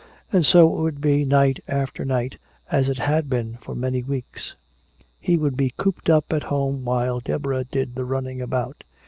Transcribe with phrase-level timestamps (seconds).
[0.31, 2.39] And so it would be night after night,
[2.71, 4.55] as it had been for many weeks.
[5.19, 8.83] He would be cooped up at home while Deborah did the running about....